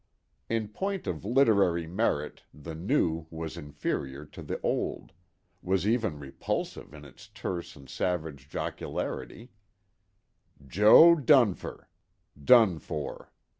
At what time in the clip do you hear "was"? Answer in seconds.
3.29-3.55